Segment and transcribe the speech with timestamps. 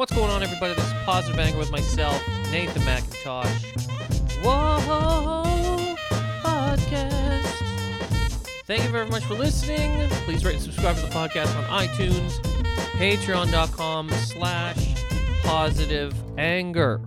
[0.00, 0.72] What's going on, everybody?
[0.72, 3.64] This is Positive Anger with myself, Nathan Macintosh.
[4.42, 5.94] Whoa,
[6.40, 7.44] podcast.
[8.64, 10.08] Thank you very much for listening.
[10.24, 12.30] Please rate and subscribe to the podcast on iTunes,
[12.92, 14.94] patreon.com slash
[15.42, 17.02] positive anger.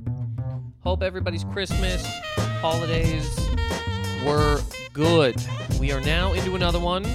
[0.82, 2.06] Hope everybody's Christmas,
[2.62, 3.28] holidays
[4.24, 4.62] were
[4.94, 5.36] good.
[5.80, 7.08] We are now into another one.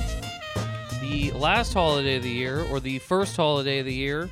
[1.01, 4.29] The last holiday of the year, or the first holiday of the year,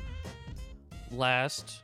[1.17, 1.83] last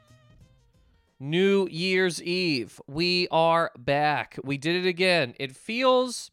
[1.19, 2.79] New Year's Eve.
[2.87, 4.37] We are back.
[4.43, 5.33] We did it again.
[5.39, 6.29] It feels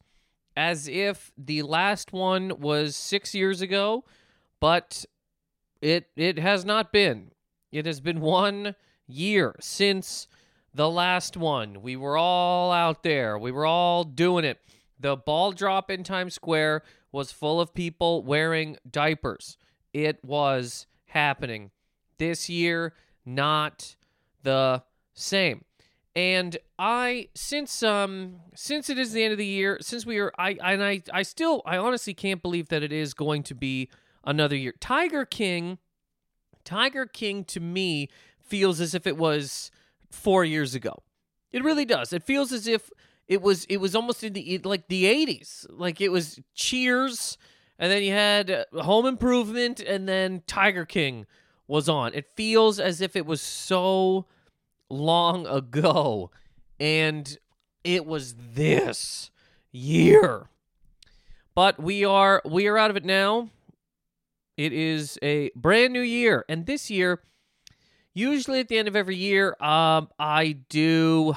[0.57, 4.05] as if the last one was six years ago,
[4.61, 5.05] but
[5.81, 7.31] it it has not been.
[7.73, 8.75] It has been one
[9.07, 10.29] year since
[10.75, 11.83] the last one.
[11.83, 13.39] We were all out there.
[13.39, 14.59] We were all doing it.
[14.99, 19.57] The ball drop in Times Square was full of people wearing diapers.
[19.93, 21.71] It was happening.
[22.21, 22.93] This year,
[23.25, 23.97] not
[24.43, 24.83] the
[25.15, 25.65] same.
[26.15, 30.31] And I since um since it is the end of the year, since we are
[30.39, 33.89] I and I I still I honestly can't believe that it is going to be
[34.23, 34.75] another year.
[34.81, 35.79] Tiger King
[36.63, 39.71] Tiger King to me feels as if it was
[40.11, 41.03] 4 years ago.
[41.53, 42.13] It really does.
[42.13, 42.91] It feels as if
[43.29, 45.65] it was it was almost in the like the 80s.
[45.71, 47.39] Like it was Cheers
[47.79, 51.25] and then you had Home Improvement and then Tiger King
[51.71, 52.13] was on.
[52.13, 54.27] It feels as if it was so
[54.91, 56.31] long ago
[56.79, 57.39] and
[57.85, 59.31] it was this
[59.71, 60.49] year.
[61.55, 63.51] But we are we are out of it now.
[64.57, 67.23] It is a brand new year and this year
[68.13, 71.35] usually at the end of every year um I do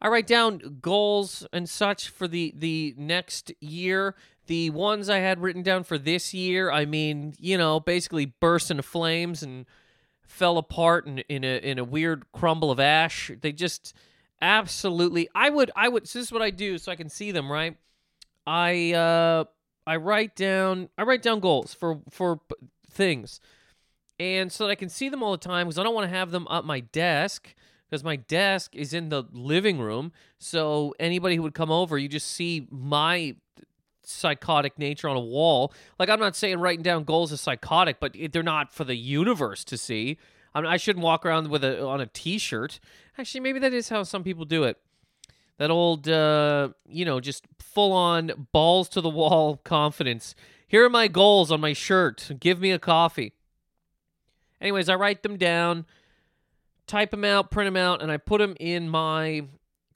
[0.00, 4.14] I write down goals and such for the the next year.
[4.46, 8.70] The ones I had written down for this year, I mean, you know, basically burst
[8.70, 9.66] into flames and
[10.22, 13.30] fell apart in, in a in a weird crumble of ash.
[13.40, 13.94] They just
[14.40, 17.32] absolutely I would I would so this is what I do so I can see
[17.32, 17.76] them, right?
[18.46, 19.44] I uh
[19.86, 22.40] I write down I write down goals for for
[22.90, 23.40] things.
[24.18, 26.16] And so that I can see them all the time because I don't want to
[26.16, 27.54] have them up my desk
[27.88, 30.12] because my desk is in the living room.
[30.38, 33.36] So anybody who would come over, you just see my
[34.08, 35.72] psychotic nature on a wall.
[35.98, 39.64] Like I'm not saying writing down goals is psychotic, but they're not for the universe
[39.64, 40.18] to see.
[40.54, 42.80] I, mean, I shouldn't walk around with a on a T-shirt.
[43.18, 44.78] Actually, maybe that is how some people do it.
[45.58, 50.34] That old, uh, you know, just full on balls to the wall confidence.
[50.68, 52.30] Here are my goals on my shirt.
[52.40, 53.32] Give me a coffee.
[54.60, 55.86] Anyways, I write them down
[56.86, 59.44] type them out, print them out, and I put them in my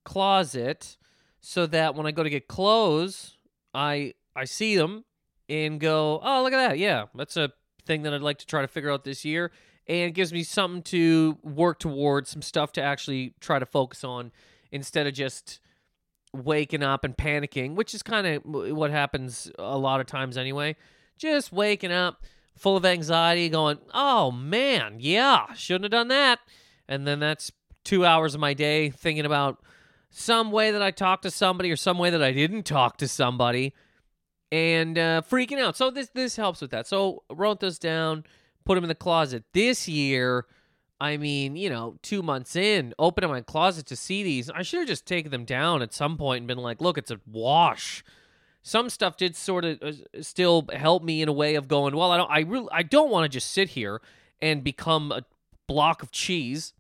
[0.04, 0.96] closet
[1.40, 3.36] so that when I go to get clothes,
[3.74, 5.04] I I see them
[5.48, 6.78] and go, "Oh, look at that.
[6.78, 7.52] Yeah, that's a
[7.86, 9.52] thing that I'd like to try to figure out this year."
[9.86, 14.04] And it gives me something to work towards, some stuff to actually try to focus
[14.04, 14.30] on
[14.70, 15.58] instead of just
[16.32, 20.76] waking up and panicking, which is kind of what happens a lot of times anyway.
[21.18, 22.22] Just waking up
[22.56, 26.40] full of anxiety, going, "Oh man, yeah, shouldn't have done that."
[26.90, 27.52] and then that's
[27.84, 29.62] two hours of my day thinking about
[30.10, 33.08] some way that I talked to somebody or some way that I didn't talk to
[33.08, 33.72] somebody,
[34.52, 35.76] and uh, freaking out.
[35.76, 36.86] So this this helps with that.
[36.86, 38.24] So wrote those down,
[38.64, 39.44] put them in the closet.
[39.52, 40.46] This year,
[41.00, 44.80] I mean, you know, two months in, opening my closet to see these, I should
[44.80, 48.04] have just taken them down at some point and been like, look, it's a wash.
[48.62, 52.10] Some stuff did sort of uh, still help me in a way of going, well,
[52.10, 54.02] I don't, I really, I don't want to just sit here
[54.42, 55.24] and become a
[55.66, 56.74] block of cheese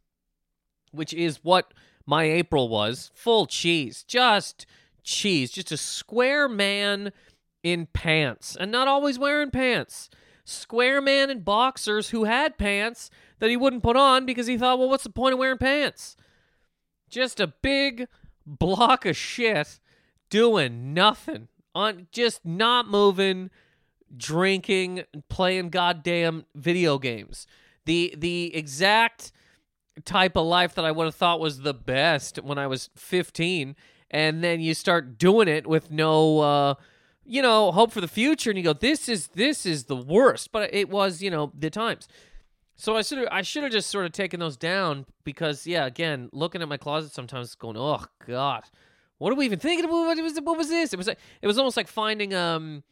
[0.92, 1.72] which is what
[2.10, 4.66] my April was full cheese, just
[5.04, 7.12] cheese, just a square man
[7.62, 10.10] in pants, and not always wearing pants.
[10.44, 14.80] Square man in boxers who had pants that he wouldn't put on because he thought,
[14.80, 16.16] well, what's the point of wearing pants?
[17.08, 18.08] Just a big
[18.44, 19.78] block of shit
[20.30, 21.46] doing nothing,
[21.76, 23.50] on just not moving,
[24.16, 27.46] drinking, playing goddamn video games.
[27.84, 29.30] The the exact
[30.04, 33.76] type of life that I would have thought was the best when I was 15
[34.10, 36.74] and then you start doing it with no uh
[37.24, 40.52] you know hope for the future and you go this is this is the worst
[40.52, 42.08] but it was you know the times.
[42.76, 46.28] So I should I should have just sort of taken those down because yeah again
[46.32, 48.64] looking at my closet sometimes going oh god
[49.20, 50.94] what are we even thinking about what was what was this?
[50.94, 52.82] It was like, it was almost like finding um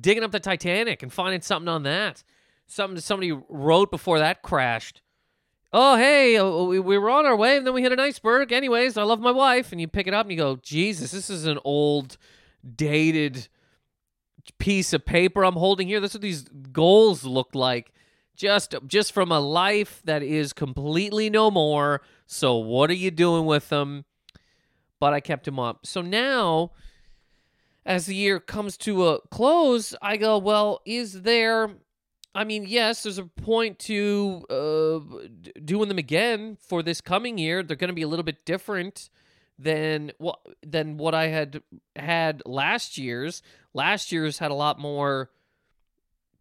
[0.00, 2.22] digging up the Titanic and finding something on that.
[2.68, 5.01] Something somebody wrote before that crashed
[5.72, 8.52] oh hey uh, we, we were on our way and then we hit an iceberg
[8.52, 11.30] anyways i love my wife and you pick it up and you go jesus this
[11.30, 12.16] is an old
[12.76, 13.48] dated
[14.58, 16.42] piece of paper i'm holding here that's what these
[16.72, 17.92] goals look like
[18.34, 22.02] just just from a life that is completely no more.
[22.26, 24.04] So what are you doing with them?
[24.98, 25.86] But I kept him up.
[25.86, 26.72] So now
[27.84, 31.70] as the year comes to a close, I go, well, is there
[32.34, 35.00] I mean, yes, there's a point to uh,
[35.62, 37.62] doing them again for this coming year.
[37.62, 39.10] They're going to be a little bit different
[39.58, 41.62] than what than what I had
[41.94, 43.42] had last year's.
[43.74, 45.30] Last year's had a lot more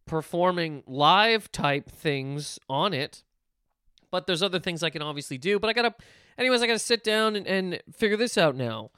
[0.06, 3.24] performing live type things on it.
[4.12, 5.60] But there's other things I can obviously do.
[5.60, 5.96] But I gotta,
[6.38, 8.92] anyways, I gotta sit down and, and figure this out now.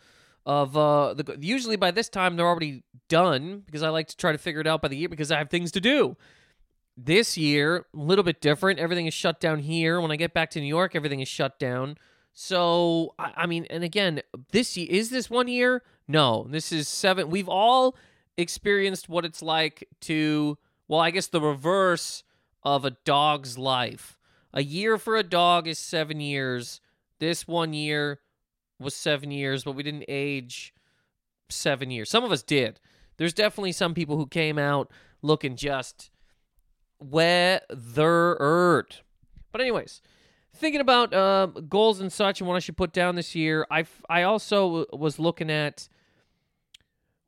[0.46, 4.34] Of uh, the usually by this time they're already done because I like to try
[4.34, 6.18] to figure it out by the year because I have things to do.
[6.95, 8.80] This year, a little bit different.
[8.80, 10.00] Everything is shut down here.
[10.00, 11.98] When I get back to New York, everything is shut down.
[12.34, 15.84] So I, I mean, and again, this is this one year?
[16.07, 17.30] No, this is seven.
[17.30, 17.95] We've all
[18.38, 20.57] experienced what it's like to
[20.88, 22.24] well, I guess the reverse
[22.62, 24.18] of a dog's life.
[24.54, 26.81] A year for a dog is seven years.
[27.19, 28.19] This one year
[28.80, 30.74] was seven years, but we didn't age
[31.50, 32.10] seven years.
[32.10, 32.80] Some of us did.
[33.18, 34.92] There's definitely some people who came out
[35.22, 36.12] looking just
[37.11, 38.95] weathered.
[39.51, 40.01] But anyways,
[40.55, 43.85] thinking about uh, goals and such and what I should put down this year, I
[44.09, 45.88] I also was looking at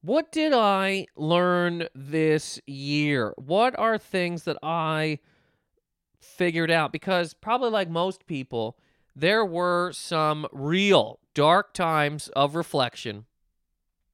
[0.02, 3.34] what did I learn this year?
[3.38, 5.18] What are things that I
[6.20, 6.92] figured out?
[6.92, 8.78] Because probably like most people,
[9.16, 13.26] there were some real dark times of reflection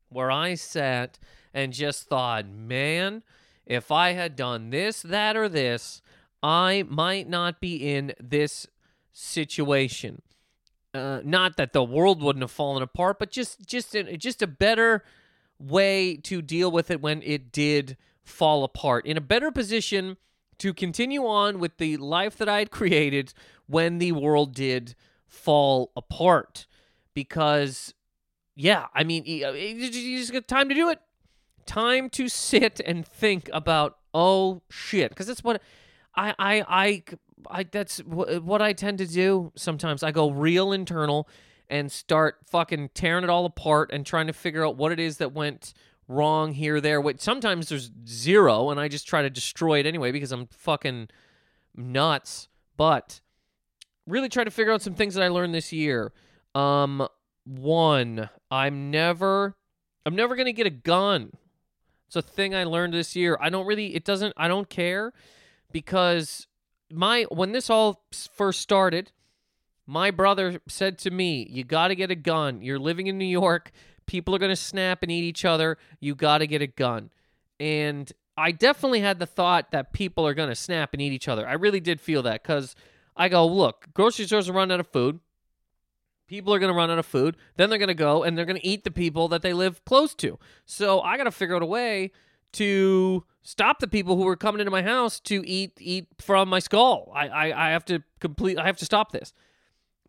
[0.07, 1.19] where I sat
[1.53, 3.23] and just thought, man,
[3.65, 6.01] if I had done this, that, or this,
[6.43, 8.67] I might not be in this
[9.13, 10.21] situation.
[10.93, 15.03] Uh, not that the world wouldn't have fallen apart, but just just just a better
[15.57, 19.05] way to deal with it when it did fall apart.
[19.05, 20.17] In a better position
[20.57, 23.33] to continue on with the life that I had created
[23.67, 24.95] when the world did
[25.27, 26.67] fall apart.
[27.13, 27.93] Because,
[28.55, 30.99] yeah, I mean, you just got time to do it.
[31.65, 35.09] Time to sit and think about, oh shit.
[35.09, 35.61] Because that's what
[36.15, 37.03] I, I, I,
[37.49, 40.03] I, that's what I tend to do sometimes.
[40.03, 41.27] I go real internal
[41.69, 45.17] and start fucking tearing it all apart and trying to figure out what it is
[45.17, 45.73] that went
[46.07, 46.99] wrong here, there.
[46.99, 51.07] What sometimes there's zero, and I just try to destroy it anyway because I'm fucking
[51.75, 52.49] nuts.
[52.75, 53.21] But
[54.05, 56.11] really try to figure out some things that I learned this year.
[56.53, 57.07] Um,
[57.45, 59.55] one, I'm never,
[60.05, 61.31] I'm never gonna get a gun.
[62.11, 63.37] It's a thing I learned this year.
[63.39, 65.13] I don't really, it doesn't, I don't care
[65.71, 66.47] because
[66.91, 68.03] my when this all
[68.35, 69.13] first started
[69.91, 72.61] my brother said to me, You got to get a gun.
[72.61, 73.71] You're living in New York.
[74.05, 75.77] People are going to snap and eat each other.
[75.99, 77.09] You got to get a gun.
[77.59, 81.27] And I definitely had the thought that people are going to snap and eat each
[81.27, 81.47] other.
[81.47, 82.75] I really did feel that because
[83.17, 85.19] I go, Look, grocery stores are running out of food.
[86.31, 87.35] People are going to run out of food.
[87.57, 89.83] Then they're going to go and they're going to eat the people that they live
[89.83, 90.39] close to.
[90.65, 92.13] So I got to figure out a way
[92.53, 96.59] to stop the people who are coming into my house to eat eat from my
[96.59, 97.11] skull.
[97.13, 98.57] I, I, I have to complete.
[98.57, 99.33] I have to stop this.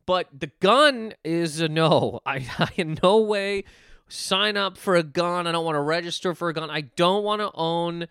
[0.06, 2.20] But the gun is a no.
[2.26, 3.64] I, I in no way
[4.06, 5.48] sign up for a gun.
[5.48, 6.70] I don't want to register for a gun.
[6.70, 8.06] I don't want to own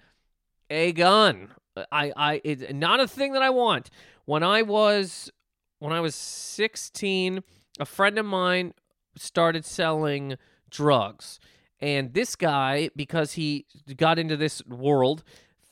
[0.70, 1.48] a gun.
[1.90, 3.90] I I it's not a thing that I want.
[4.26, 5.32] When I was
[5.80, 7.42] when I was 16,
[7.82, 8.74] a friend of mine
[9.16, 10.38] started selling
[10.70, 11.40] drugs.
[11.80, 13.66] And this guy, because he
[13.98, 15.24] got into this world,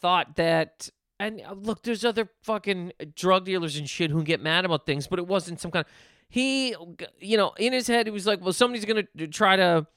[0.02, 0.90] thought that
[1.20, 5.08] and uh, look, there's other fucking drug dealers and shit who get mad about things,
[5.08, 5.92] but it wasn't some kind of.
[6.32, 6.76] He,
[7.20, 9.88] you know, in his head, he was like, well, somebody's going to try to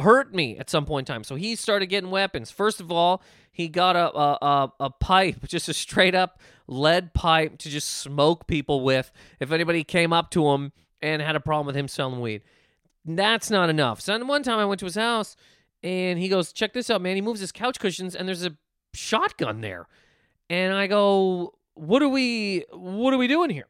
[0.00, 1.24] hurt me at some point in time.
[1.24, 2.50] So he started getting weapons.
[2.50, 7.58] First of all, he got a, a, a, pipe, just a straight up lead pipe
[7.58, 10.72] to just smoke people with if anybody came up to him
[11.02, 12.42] and had a problem with him selling weed.
[13.04, 14.00] That's not enough.
[14.00, 15.36] So one time I went to his house
[15.82, 17.14] and he goes, check this out, man.
[17.14, 18.56] He moves his couch cushions and there's a
[18.94, 19.86] shotgun there.
[20.50, 23.68] And I go, what are we what are we doing here?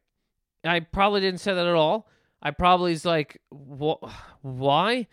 [0.64, 2.08] I probably didn't say that at all.
[2.42, 5.06] I probably is like, why?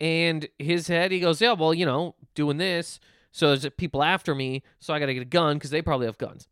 [0.00, 3.00] And his head, he goes, yeah, well, you know, doing this.
[3.32, 6.06] So there's people after me, so I got to get a gun because they probably
[6.06, 6.48] have guns.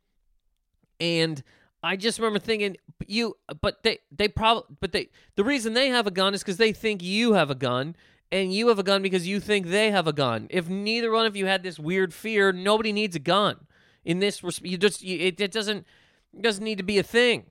[1.01, 1.43] And
[1.83, 6.07] I just remember thinking, you, but they, they probably, but they, the reason they have
[6.07, 7.95] a gun is because they think you have a gun,
[8.33, 10.49] and you have a gun because you think they have a gun.
[10.51, 13.67] If neither one of you had this weird fear, nobody needs a gun
[14.09, 15.87] in this you just you, it, it doesn't
[16.35, 17.45] it doesn't need to be a thing.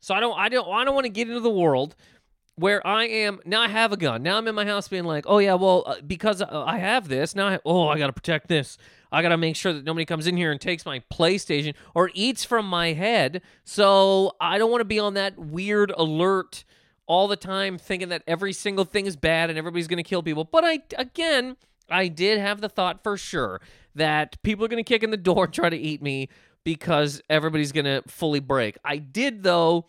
[0.00, 1.96] So i don't i don't i don't want to get into the world
[2.56, 4.22] where i am now i have a gun.
[4.22, 7.08] Now i'm in my house being like oh yeah well uh, because uh, i have
[7.08, 8.78] this now I, oh i gotta protect this
[9.14, 12.10] I got to make sure that nobody comes in here and takes my PlayStation or
[12.14, 13.42] eats from my head.
[13.62, 16.64] So I don't want to be on that weird alert
[17.06, 20.22] all the time thinking that every single thing is bad and everybody's going to kill
[20.22, 20.44] people.
[20.44, 21.56] But I, again,
[21.88, 23.60] I did have the thought for sure
[23.94, 26.28] that people are going to kick in the door and try to eat me
[26.64, 28.78] because everybody's going to fully break.
[28.84, 29.86] I did, though,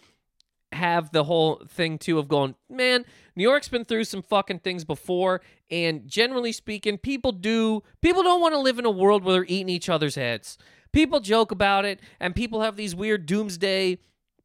[0.71, 3.05] have the whole thing too of going, man,
[3.35, 5.41] New York's been through some fucking things before,
[5.71, 9.45] and generally speaking, people do people don't want to live in a world where they're
[9.45, 10.57] eating each other's heads.
[10.91, 13.99] People joke about it, and people have these weird doomsday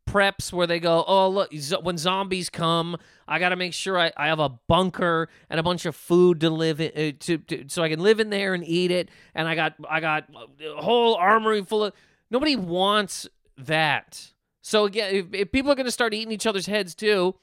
[0.09, 2.97] preps where they go, oh look, when zombies come,
[3.29, 6.41] I got to make sure I, I have a bunker and a bunch of food
[6.41, 9.09] to live in, uh, to, to so I can live in there and eat it,
[9.35, 11.93] and I got I got a whole armory full of.
[12.31, 14.33] Nobody wants that.
[14.63, 17.35] So again, if, if people are going to start eating each other's heads too,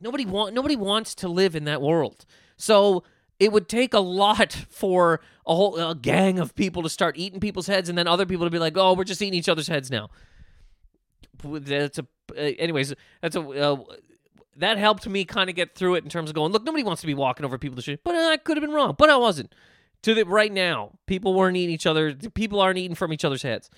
[0.00, 2.26] nobody want nobody wants to live in that world.
[2.56, 3.04] So
[3.38, 7.40] it would take a lot for a whole a gang of people to start eating
[7.40, 9.68] people's heads, and then other people to be like, "Oh, we're just eating each other's
[9.68, 10.10] heads now."
[11.42, 12.94] That's a, uh, anyways.
[13.20, 13.76] That's a uh,
[14.56, 16.52] that helped me kind of get through it in terms of going.
[16.52, 18.94] Look, nobody wants to be walking over people's shit, but I could have been wrong,
[18.98, 19.54] but I wasn't.
[20.02, 22.14] To the right now, people weren't eating each other.
[22.14, 23.70] People aren't eating from each other's heads.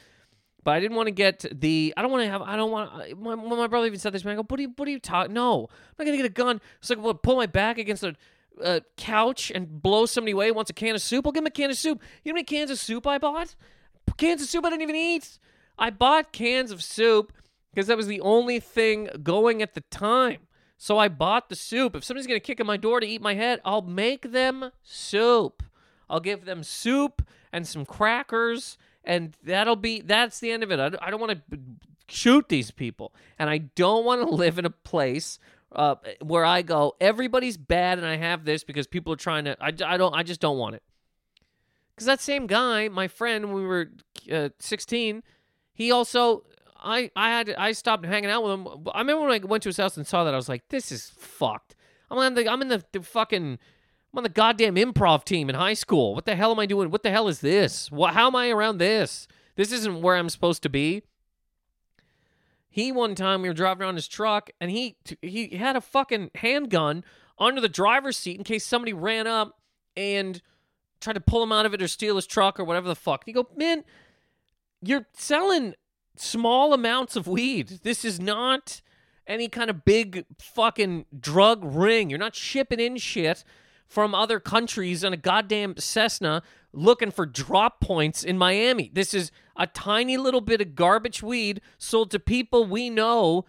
[0.68, 1.94] But I didn't want to get the.
[1.96, 2.42] I don't want to have.
[2.42, 3.18] I don't want.
[3.18, 4.22] My, my brother even said this.
[4.22, 4.74] Man, I go, what are you?
[4.76, 5.32] What are you talking?
[5.32, 6.60] No, I'm not gonna get a gun.
[6.82, 8.14] So I can pull my back against a,
[8.60, 10.50] a couch and blow somebody away.
[10.50, 11.24] Wants a can of soup?
[11.24, 12.02] I'll give him a can of soup.
[12.22, 13.54] You know how many cans of soup I bought?
[14.18, 15.38] Cans of soup I didn't even eat.
[15.78, 17.32] I bought cans of soup
[17.72, 20.48] because that was the only thing going at the time.
[20.76, 21.96] So I bought the soup.
[21.96, 25.62] If somebody's gonna kick in my door to eat my head, I'll make them soup.
[26.10, 27.22] I'll give them soup
[27.54, 30.78] and some crackers and that'll be that's the end of it.
[30.78, 31.58] I, I don't want to
[32.08, 35.38] shoot these people, and I don't want to live in a place
[35.72, 39.56] uh, where I go everybody's bad, and I have this because people are trying to.
[39.60, 40.14] I, I don't.
[40.14, 40.82] I just don't want it.
[41.94, 43.90] Because that same guy, my friend, when we were
[44.30, 45.24] uh, 16,
[45.72, 46.44] he also
[46.80, 48.88] I I had I stopped hanging out with him.
[48.94, 50.92] I remember when I went to his house and saw that I was like, this
[50.92, 51.74] is fucked.
[52.10, 53.58] I'm in the I'm in the, the fucking
[54.12, 56.14] I'm on the goddamn improv team in high school.
[56.14, 56.90] What the hell am I doing?
[56.90, 57.90] What the hell is this?
[57.90, 59.28] What, how am I around this?
[59.56, 61.02] This isn't where I'm supposed to be.
[62.70, 66.30] He one time we were driving around his truck and he he had a fucking
[66.36, 67.02] handgun
[67.38, 69.58] under the driver's seat in case somebody ran up
[69.96, 70.40] and
[71.00, 73.26] tried to pull him out of it or steal his truck or whatever the fuck.
[73.26, 73.84] You go, man,
[74.80, 75.74] you're selling
[76.16, 77.80] small amounts of weed.
[77.82, 78.80] This is not
[79.26, 82.10] any kind of big fucking drug ring.
[82.10, 83.44] You're not shipping in shit
[83.88, 86.42] from other countries on a goddamn Cessna
[86.72, 88.90] looking for drop points in Miami.
[88.92, 93.46] This is a tiny little bit of garbage weed sold to people we know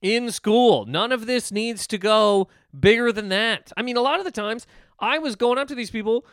[0.00, 0.86] in school.
[0.86, 3.72] None of this needs to go bigger than that.
[3.76, 4.66] I mean, a lot of the times
[4.98, 6.24] I was going up to these people.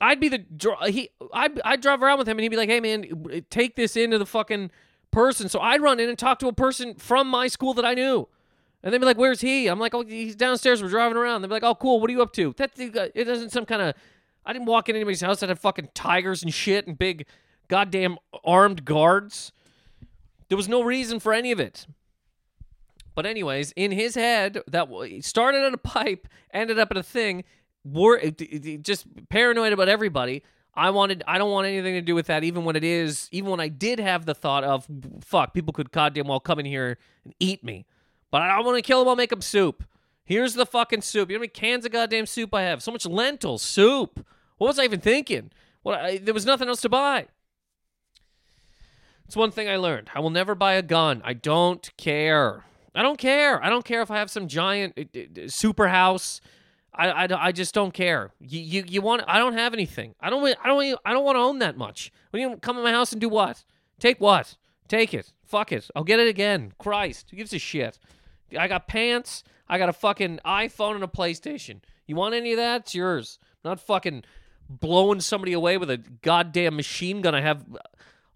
[0.00, 0.44] I'd be the
[0.88, 1.10] he.
[1.32, 4.18] I'd, I'd drive around with him, and he'd be like, "Hey, man, take this into
[4.18, 4.72] the fucking
[5.12, 7.94] person." So I'd run in and talk to a person from my school that I
[7.94, 8.26] knew.
[8.82, 10.82] And they'd be like, "Where's he?" I'm like, "Oh, he's downstairs.
[10.82, 12.00] We're driving around." They'd be like, "Oh, cool.
[12.00, 13.94] What are you up to?" That it uh, isn't some kind of.
[14.44, 17.26] I didn't walk in anybody's house that had fucking tigers and shit and big,
[17.68, 19.52] goddamn armed guards.
[20.48, 21.86] There was no reason for any of it.
[23.14, 24.88] But anyways, in his head, that
[25.20, 27.44] started at a pipe, ended up at a thing.
[27.84, 28.20] War,
[28.80, 30.42] just paranoid about everybody.
[30.74, 31.22] I wanted.
[31.26, 32.44] I don't want anything to do with that.
[32.44, 34.86] Even when it is, even when I did have the thought of,
[35.22, 37.86] fuck, people could goddamn well come in here and eat me.
[38.32, 39.08] But I don't want to kill him.
[39.08, 39.84] I'll make him soup.
[40.24, 41.28] Here's the fucking soup.
[41.28, 42.82] You know how many cans of goddamn soup I have?
[42.82, 44.24] So much lentil soup.
[44.56, 45.50] What was I even thinking?
[45.82, 46.00] What?
[46.00, 47.26] I, there was nothing else to buy.
[49.26, 50.10] It's one thing I learned.
[50.14, 51.20] I will never buy a gun.
[51.24, 52.64] I don't care.
[52.94, 53.62] I don't care.
[53.62, 56.40] I don't care if I have some giant uh, super house.
[56.94, 58.32] I, I, I just don't care.
[58.40, 59.22] You, you you want?
[59.26, 60.14] I don't have anything.
[60.20, 62.12] I don't I don't I don't want to own that much.
[62.30, 63.64] When you come in my house and do what?
[63.98, 64.56] Take what?
[64.88, 65.32] Take it.
[65.44, 65.90] Fuck it.
[65.94, 66.72] I'll get it again.
[66.78, 67.98] Christ, who gives a shit?
[68.58, 69.44] I got pants.
[69.68, 71.80] I got a fucking iPhone and a PlayStation.
[72.06, 72.82] You want any of that?
[72.82, 73.38] It's yours.
[73.64, 74.24] I'm not fucking
[74.68, 77.64] blowing somebody away with a goddamn machine gun I have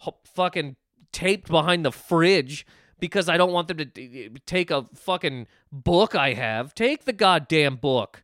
[0.05, 0.77] uh, fucking
[1.13, 2.67] taped behind the fridge
[2.99, 6.75] because I don't want them to take a fucking book I have.
[6.75, 8.23] Take the goddamn book.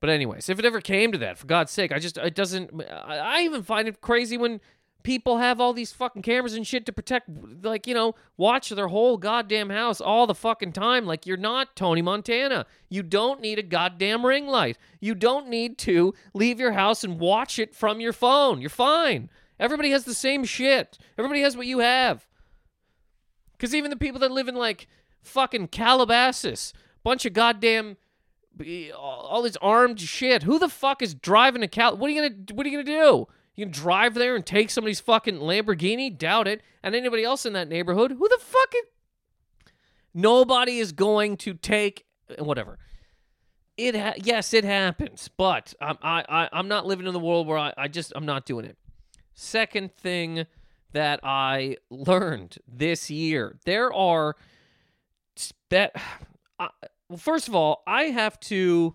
[0.00, 2.82] But anyways, if it ever came to that, for God's sake, I just it doesn't.
[2.90, 4.60] I even find it crazy when
[5.02, 7.28] people have all these fucking cameras and shit to protect,
[7.62, 11.06] like, you know, watch their whole goddamn house all the fucking time.
[11.06, 12.66] Like, you're not Tony Montana.
[12.88, 14.78] You don't need a goddamn ring light.
[15.00, 18.60] You don't need to leave your house and watch it from your phone.
[18.60, 19.30] You're fine.
[19.58, 20.98] Everybody has the same shit.
[21.18, 22.26] Everybody has what you have.
[23.52, 24.88] Because even the people that live in, like,
[25.22, 26.72] fucking Calabasas,
[27.04, 27.96] bunch of goddamn
[28.94, 30.42] all this armed shit.
[30.42, 31.96] Who the fuck is driving a Cal?
[31.96, 33.26] What are you gonna What are you gonna do?
[33.54, 36.16] You can drive there and take somebody's fucking Lamborghini?
[36.16, 36.62] Doubt it.
[36.82, 38.12] And anybody else in that neighborhood?
[38.12, 38.74] Who the fuck?
[38.74, 39.72] Is...
[40.14, 42.06] Nobody is going to take
[42.38, 42.78] whatever.
[43.76, 47.46] It ha- yes, it happens, but I'm I, I I'm not living in the world
[47.46, 48.76] where I, I just I'm not doing it.
[49.34, 50.46] Second thing
[50.92, 54.36] that I learned this year, there are
[55.70, 55.96] that.
[56.58, 56.68] Uh,
[57.08, 58.94] well, first of all, I have to.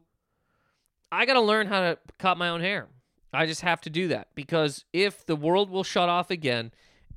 [1.12, 2.88] I got to learn how to cut my own hair.
[3.34, 6.72] I just have to do that because if the world will shut off again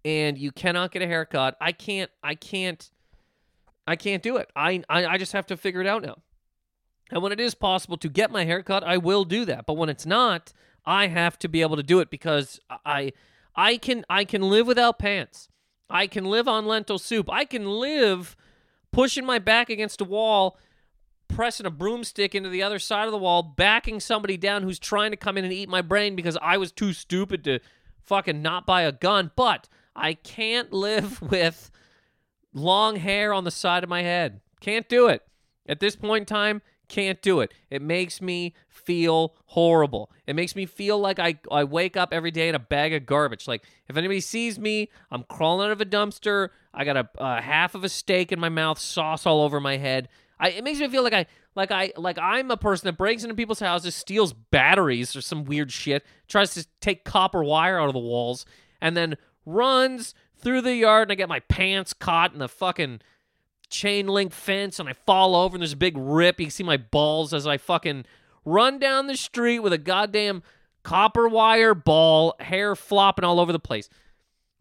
[0.05, 2.11] and you cannot get a haircut, I can't.
[2.23, 2.91] I can't.
[3.87, 4.51] I can't do it.
[4.55, 6.19] I, I I just have to figure it out now.
[7.11, 9.67] And when it is possible to get my haircut, I will do that.
[9.67, 10.53] But when it's not,
[10.87, 13.13] I have to be able to do it because I
[13.55, 15.49] I can I can live without pants.
[15.89, 17.29] I can live on lentil soup.
[17.31, 18.37] I can live
[18.93, 20.57] pushing my back against a wall,
[21.41, 25.11] pressing a broomstick into the other side of the wall, backing somebody down who's trying
[25.11, 27.61] to come in and eat my brain because I was too stupid to
[28.03, 29.31] fucking not buy a gun.
[29.37, 29.67] But
[29.97, 31.71] I can't live with
[32.53, 34.43] long hair on the side of my head.
[34.61, 35.23] Can't do it.
[35.67, 37.55] At this point in time, can't do it.
[37.71, 40.11] It makes me feel horrible.
[40.27, 43.07] It makes me feel like I, I wake up every day in a bag of
[43.07, 43.49] garbage.
[43.49, 46.51] Like, if anybody sees me, I'm crawling out of a dumpster.
[46.75, 49.79] I got a, a half of a steak in my mouth, sauce all over my
[49.79, 50.11] head.
[50.41, 53.23] I, it makes me feel like I like I like I'm a person that breaks
[53.23, 57.89] into people's houses, steals batteries or some weird shit, tries to take copper wire out
[57.89, 58.47] of the walls,
[58.81, 63.03] and then runs through the yard and I get my pants caught in the fucking
[63.69, 66.41] chain link fence and I fall over and there's a big rip.
[66.41, 68.07] You can see my balls as I fucking
[68.47, 70.43] run down the street with a goddamn
[70.83, 73.91] copper wire ball, hair flopping all over the place.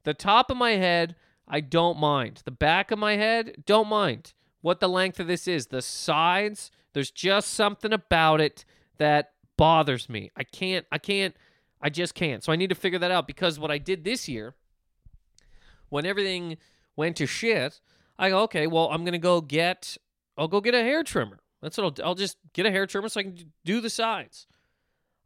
[0.04, 1.16] The top of my head,
[1.48, 2.42] I don't mind.
[2.44, 5.68] The back of my head, don't mind what the length of this is.
[5.68, 8.66] The sides, there's just something about it
[8.98, 10.32] that bothers me.
[10.36, 11.36] I can't, I can't,
[11.82, 12.44] I just can't.
[12.44, 14.56] So I need to figure that out because what I did this year,
[15.90, 16.58] when everything
[16.96, 17.80] went to shit,
[18.18, 19.98] I go, okay, well, I'm gonna go get,
[20.38, 21.40] I'll go get a hair trimmer.
[21.62, 24.48] That's what I'll, I'll just get a hair trimmer so I can do the sides.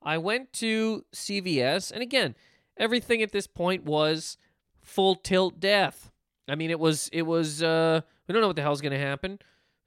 [0.01, 2.35] I went to CVS, and again,
[2.77, 4.37] everything at this point was
[4.81, 6.11] full tilt death.
[6.47, 9.39] I mean, it was, it was, uh, we don't know what the hell's gonna happen.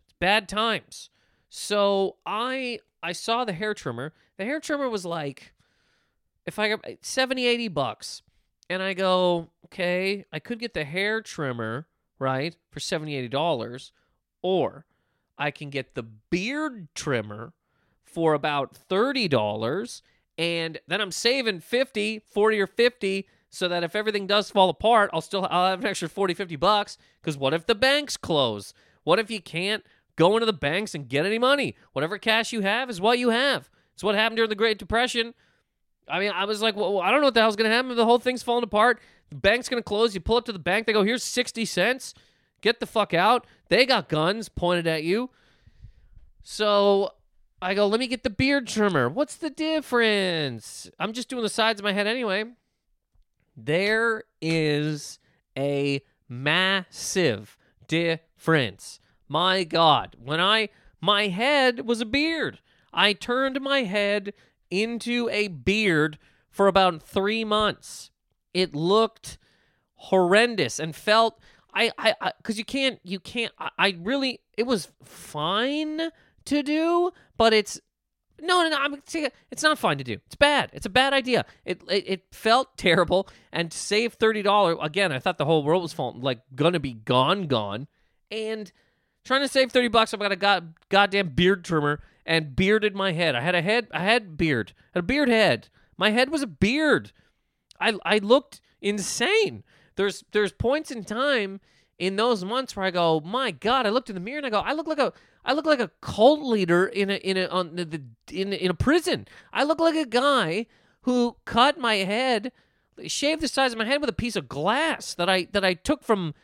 [0.05, 1.11] It's bad times.
[1.49, 4.13] So I, I saw the hair trimmer.
[4.37, 5.55] The hair trimmer was like,
[6.45, 8.23] if I got eh, 70, 80 bucks.
[8.69, 11.87] And I go, okay, I could get the hair trimmer
[12.19, 13.91] right, for $70, $80.
[14.43, 14.87] Or
[15.39, 17.53] I can get the beard trimmer
[18.05, 20.03] for about $30
[20.39, 25.11] and then I'm saving 50, 40 or 50 so that if everything does fall apart,
[25.13, 28.75] I'll still I'll have an extra 40, 50 bucks cuz what if the banks close?
[29.05, 29.85] What if you can't
[30.17, 31.77] go into the banks and get any money?
[31.93, 33.71] Whatever cash you have is what you have.
[33.95, 35.35] It's what happened during the Great Depression.
[36.09, 37.95] I mean, I was like, well, I don't know what the hell's going to happen.
[37.97, 39.01] The whole thing's falling apart.
[39.31, 40.15] The bank's going to close.
[40.15, 40.87] You pull up to the bank.
[40.87, 42.15] They go, here's 60 cents.
[42.61, 43.47] Get the fuck out.
[43.69, 45.31] They got guns pointed at you.
[46.43, 47.13] So
[47.61, 49.09] I go, let me get the beard trimmer.
[49.09, 50.89] What's the difference?
[50.99, 52.45] I'm just doing the sides of my head anyway.
[53.57, 55.19] There is
[55.57, 57.57] a massive
[57.89, 59.01] difference.
[59.29, 60.17] My God.
[60.23, 60.69] When I,
[61.01, 62.61] my head was a beard.
[62.93, 64.33] I turned my head
[64.71, 66.19] into a beard
[66.51, 68.11] for about three months.
[68.55, 69.39] It looked
[69.97, 71.39] horrendous and felt
[71.75, 76.11] I I because you can't you can't I, I, really it was fine
[76.47, 77.81] to do, but it's
[78.41, 79.03] no no no I'm
[79.51, 80.15] it's not fine to do.
[80.27, 80.71] It's bad.
[80.73, 81.45] It's a bad idea.
[81.65, 85.13] It it, it felt terrible and to save thirty dollars again.
[85.13, 87.89] I thought the whole world was falling like gonna be gone gone
[88.31, 88.73] and
[89.25, 93.13] trying to save 30 bucks i've got a god, goddamn beard trimmer and bearded my
[93.13, 96.43] head i had a head i had beard had a beard head my head was
[96.43, 97.13] a beard
[97.81, 99.65] I I looked insane.
[99.97, 101.61] There's there's points in time
[101.99, 104.51] in those months where I go, my God, I looked in the mirror and I
[104.51, 105.13] go, I look like a
[105.45, 108.75] I look like a cult leader in a in a on the in in a
[108.75, 109.27] prison.
[109.53, 110.67] I look like a guy
[111.03, 112.53] who cut my head,
[113.07, 115.75] shaved the size of my head with a piece of glass that I that I
[115.75, 116.35] took from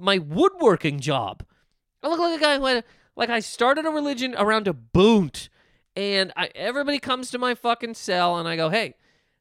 [0.00, 1.44] my woodworking job.
[2.02, 2.84] I look like a guy who had
[3.16, 5.48] like I started a religion around a boot,
[5.96, 8.94] and I, everybody comes to my fucking cell and I go, hey,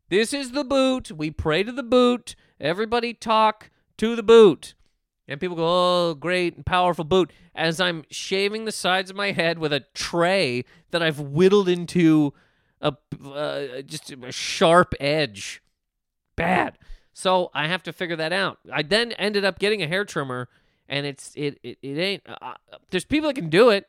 [0.09, 1.11] this is the boot.
[1.11, 2.35] We pray to the boot.
[2.59, 4.73] Everybody talk to the boot.
[5.31, 7.31] And people go, oh, great and powerful boot.
[7.55, 12.33] As I'm shaving the sides of my head with a tray that I've whittled into
[12.81, 15.63] a uh, just a sharp edge.
[16.35, 16.77] Bad.
[17.13, 18.59] So I have to figure that out.
[18.71, 20.49] I then ended up getting a hair trimmer,
[20.89, 22.23] and it's it it, it ain't.
[22.27, 23.87] Uh, uh there's people that can do it.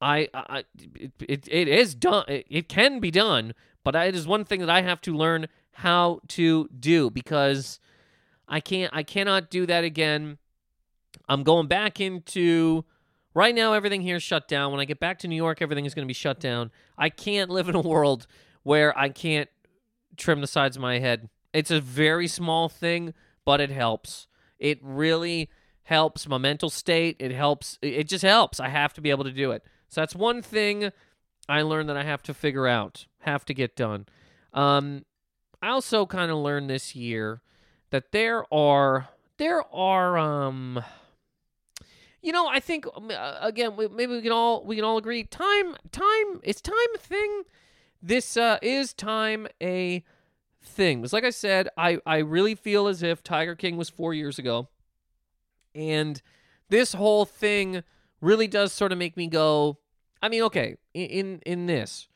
[0.00, 2.24] I, I it, it, it is done.
[2.26, 5.48] It, it can be done, but it is one thing that I have to learn
[5.72, 7.80] how to do because
[8.48, 10.38] I can't I cannot do that again.
[11.28, 12.84] I'm going back into
[13.34, 14.70] right now everything here is shut down.
[14.70, 16.70] When I get back to New York, everything is going to be shut down.
[16.96, 18.26] I can't live in a world
[18.62, 19.48] where I can't
[20.16, 21.28] trim the sides of my head.
[21.52, 24.26] It's a very small thing, but it helps.
[24.58, 25.50] It really
[25.84, 27.16] helps my mental state.
[27.18, 28.58] It helps it just helps.
[28.60, 29.64] I have to be able to do it.
[29.88, 30.90] So that's one thing
[31.48, 34.06] I learned that I have to figure out, have to get done.
[34.52, 35.04] Um,
[35.60, 37.42] I also kind of learned this year
[37.90, 40.82] that there are there are um
[42.24, 45.22] you know i think um, uh, again maybe we can all we can all agree
[45.24, 47.42] time time it's time a thing?
[48.02, 50.04] This uh, is time a
[50.62, 51.00] thing.
[51.00, 54.38] Because like i said i i really feel as if tiger king was four years
[54.38, 54.68] ago
[55.74, 56.22] and
[56.70, 57.82] this whole thing
[58.20, 59.78] really does sort of make me go
[60.22, 62.08] i mean okay in in this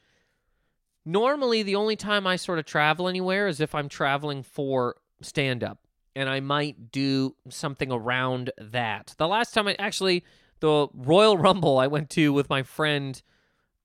[1.05, 5.63] normally the only time i sort of travel anywhere is if i'm traveling for stand
[5.63, 9.15] up and I might do something around that.
[9.19, 10.25] The last time I actually
[10.61, 13.21] the Royal Rumble I went to with my friend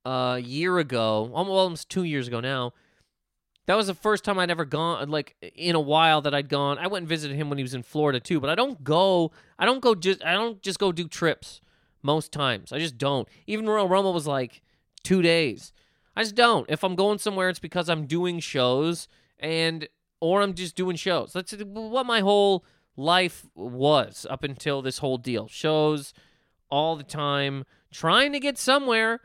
[0.05, 2.73] uh, a year ago, almost 2 years ago now.
[3.65, 6.77] That was the first time I'd ever gone like in a while that I'd gone.
[6.77, 9.31] I went and visited him when he was in Florida too, but I don't go
[9.57, 11.61] I don't go just I don't just go do trips
[12.01, 12.73] most times.
[12.73, 13.27] I just don't.
[13.47, 14.61] Even Royal Rumble was like
[15.03, 15.71] 2 days.
[16.15, 16.69] I just don't.
[16.69, 19.07] If I'm going somewhere it's because I'm doing shows
[19.39, 19.87] and
[20.23, 21.33] or I'm just doing shows.
[21.33, 22.63] That's what my whole
[22.95, 25.49] life was up until this whole deal.
[25.49, 26.13] Shows
[26.69, 29.19] all the time, trying to get somewhere,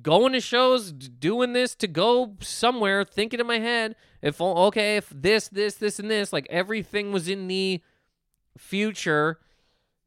[0.00, 5.10] going to shows, doing this to go somewhere, thinking in my head, if okay, if
[5.10, 7.82] this, this, this, and this, like everything was in the
[8.56, 9.40] future,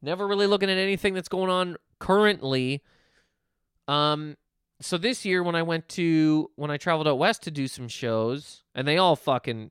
[0.01, 2.81] never really looking at anything that's going on currently.
[3.87, 4.35] Um,
[4.81, 7.87] so this year when I went to when I traveled out west to do some
[7.87, 9.69] shows, and they all fucking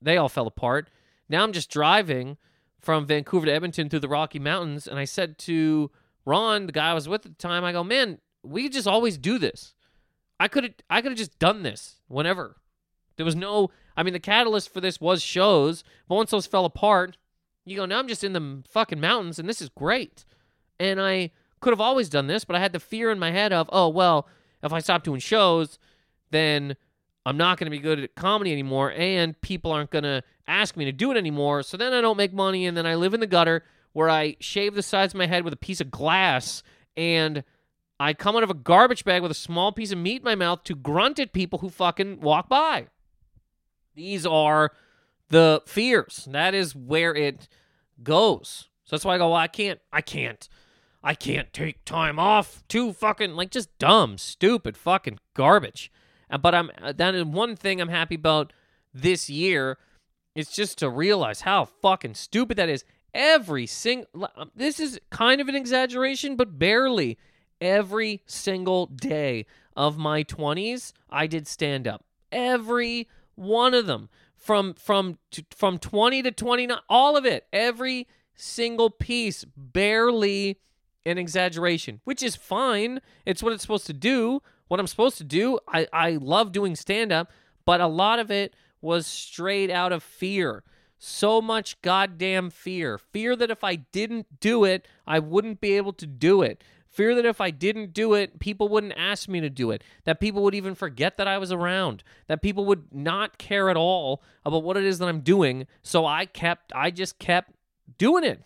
[0.00, 0.90] they all fell apart.
[1.28, 2.36] Now I'm just driving
[2.80, 5.90] from Vancouver to Edmonton through the Rocky Mountains, and I said to
[6.24, 9.18] Ron, the guy I was with at the time, I go, man, we just always
[9.18, 9.74] do this.
[10.38, 12.56] I could have I could have just done this whenever.
[13.16, 16.64] There was no I mean the catalyst for this was shows, but once those fell
[16.64, 17.18] apart,
[17.66, 20.24] you go, now I'm just in the fucking mountains and this is great.
[20.78, 23.52] And I could have always done this, but I had the fear in my head
[23.52, 24.26] of, oh well,
[24.62, 25.78] if I stop doing shows,
[26.30, 26.76] then
[27.26, 30.76] I'm not going to be good at comedy anymore, and people aren't going to ask
[30.76, 31.62] me to do it anymore.
[31.62, 34.36] So then I don't make money, and then I live in the gutter where I
[34.40, 36.62] shave the sides of my head with a piece of glass,
[36.96, 37.44] and
[37.98, 40.34] I come out of a garbage bag with a small piece of meat in my
[40.34, 42.86] mouth to grunt at people who fucking walk by.
[43.94, 44.72] These are
[45.28, 46.26] the fears.
[46.30, 47.48] That is where it
[48.02, 48.68] goes.
[48.84, 50.48] So that's why I go, well, I can't, I can't,
[51.02, 52.66] I can't take time off.
[52.68, 55.92] Too fucking, like, just dumb, stupid, fucking garbage.
[56.30, 58.52] Uh, but I'm uh, that is one thing I'm happy about
[58.94, 59.78] this year.
[60.36, 62.84] Is just to realize how fucking stupid that is.
[63.12, 67.18] Every single um, this is kind of an exaggeration, but barely.
[67.60, 69.44] Every single day
[69.76, 72.04] of my 20s I did stand up.
[72.32, 74.08] Every one of them.
[74.36, 75.18] From from
[75.54, 77.46] from 20 to 29 all of it.
[77.52, 79.44] Every single piece.
[79.56, 80.58] Barely
[81.04, 83.00] an exaggeration which is fine.
[83.26, 85.58] It's what it's supposed to do what I'm supposed to do.
[85.66, 87.32] I, I love doing stand up,
[87.64, 90.62] but a lot of it was straight out of fear.
[90.96, 92.96] So much goddamn fear.
[92.96, 96.62] Fear that if I didn't do it, I wouldn't be able to do it.
[96.88, 99.82] Fear that if I didn't do it, people wouldn't ask me to do it.
[100.04, 102.04] That people would even forget that I was around.
[102.28, 105.66] That people would not care at all about what it is that I'm doing.
[105.82, 107.54] So I kept, I just kept
[107.98, 108.44] doing it.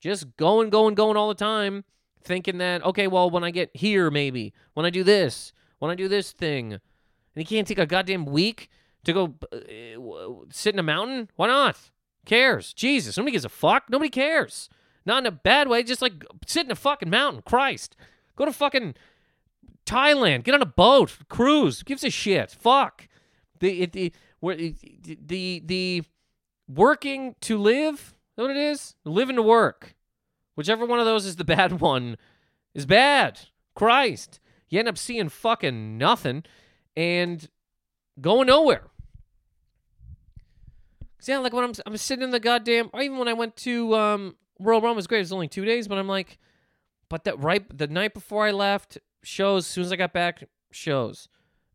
[0.00, 1.82] Just going, going, going all the time
[2.22, 5.94] thinking that okay, well, when I get here, maybe when I do this, when I
[5.94, 6.80] do this thing, and
[7.34, 8.68] he can't take a goddamn week
[9.04, 11.30] to go uh, sit in a mountain.
[11.36, 11.90] Why not?
[12.24, 12.72] Cares?
[12.74, 13.84] Jesus, nobody gives a fuck.
[13.88, 14.68] Nobody cares.
[15.06, 15.82] Not in a bad way.
[15.82, 17.42] Just like sit in a fucking mountain.
[17.42, 17.96] Christ,
[18.36, 18.94] go to fucking
[19.86, 20.44] Thailand.
[20.44, 21.16] Get on a boat.
[21.28, 21.82] Cruise.
[21.82, 22.50] Gives a shit.
[22.50, 23.08] Fuck.
[23.60, 26.02] The the the the, the
[26.68, 28.14] working to live.
[28.36, 28.94] Is what it is?
[29.04, 29.94] Living to work.
[30.58, 32.16] Whichever one of those is the bad one
[32.74, 33.38] is bad.
[33.76, 34.40] Christ.
[34.68, 36.42] You end up seeing fucking nothing
[36.96, 37.48] and
[38.20, 38.82] going nowhere.
[41.24, 43.94] Yeah, like when I'm I'm sitting in the goddamn or even when I went to
[43.94, 46.38] um Royal Rumble was great, it was only two days, but I'm like,
[47.08, 50.42] but that right the night before I left, shows, as soon as I got back,
[50.72, 51.28] shows.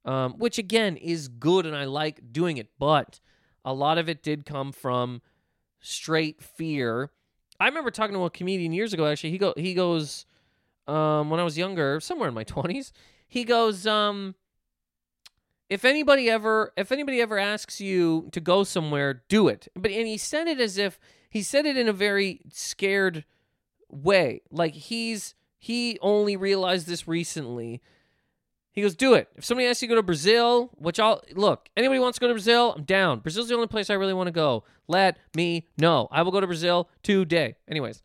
[0.04, 3.22] Um, which again is good and I like doing it, but
[3.64, 5.22] a lot of it did come from
[5.80, 7.12] straight fear
[7.64, 9.06] I remember talking to a comedian years ago.
[9.06, 10.26] Actually, he go he goes
[10.86, 12.92] um, when I was younger, somewhere in my twenties.
[13.26, 14.36] He goes, um,
[15.70, 19.70] if anybody ever if anybody ever asks you to go somewhere, do it.
[19.76, 21.00] But and he said it as if
[21.30, 23.24] he said it in a very scared
[23.90, 24.42] way.
[24.52, 27.82] Like he's he only realized this recently.
[28.74, 31.70] He goes, "Do it." If somebody asks you to go to Brazil, which I'll look,
[31.78, 33.20] anybody wants to go to Brazil, I'm down.
[33.20, 34.64] Brazil's the only place I really want to go.
[34.88, 36.08] Let me know.
[36.12, 37.56] I will go to Brazil today.
[37.68, 38.02] Anyways,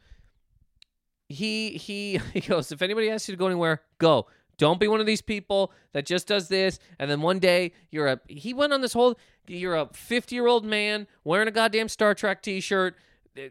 [1.28, 4.26] he he he goes, "If anybody asks you to go anywhere, go."
[4.58, 8.08] Don't be one of these people that just does this and then one day you're
[8.08, 12.42] a he went on this whole you're a 50-year-old man wearing a goddamn Star Trek
[12.42, 12.96] t-shirt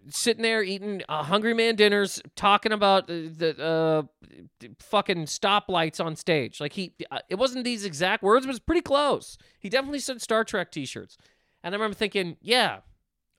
[0.10, 6.60] sitting there eating uh, hungry man dinners talking about the, uh, fucking stoplights on stage.
[6.60, 9.38] Like he uh, it wasn't these exact words but it's pretty close.
[9.60, 11.18] He definitely said star trek t-shirts.
[11.64, 12.80] And i remember thinking yeah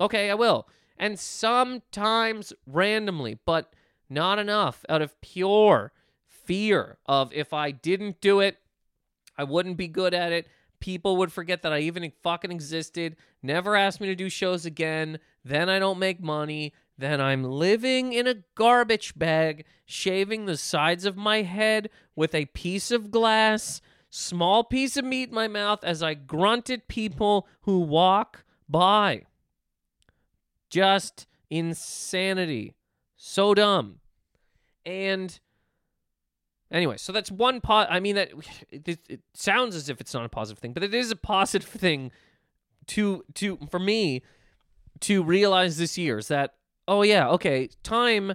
[0.00, 0.68] okay i will.
[0.96, 3.72] And sometimes randomly but
[4.10, 5.92] not enough out of pure
[6.26, 8.56] fear of if i didn't do it
[9.36, 10.46] i wouldn't be good at it.
[10.80, 13.16] People would forget that i even fucking existed.
[13.42, 16.72] Never ask me to do shows again then I don't make money.
[16.96, 22.46] Then I'm living in a garbage bag, shaving the sides of my head with a
[22.46, 23.80] piece of glass,
[24.10, 29.26] small piece of meat in my mouth as I grunt at people who walk by.
[30.70, 32.74] Just insanity.
[33.16, 34.00] So dumb.
[34.84, 35.38] And
[36.70, 37.88] anyway, so that's one pot.
[37.90, 38.32] I mean, that
[38.70, 41.68] it, it sounds as if it's not a positive thing, but it is a positive
[41.68, 42.10] thing
[42.88, 44.22] to to for me
[45.02, 46.54] to realize this year is that
[46.86, 48.32] oh yeah okay time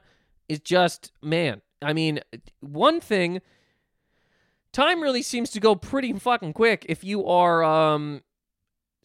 [0.48, 1.62] is just man.
[1.82, 2.20] I mean
[2.60, 3.42] one thing
[4.72, 8.22] time really seems to go pretty fucking quick if you are um